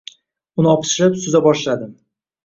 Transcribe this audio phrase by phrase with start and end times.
[0.61, 1.93] Uni opichlab, suza boshladim